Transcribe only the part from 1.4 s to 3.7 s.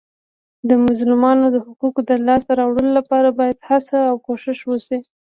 د حقوقو د لاسته راوړلو لپاره باید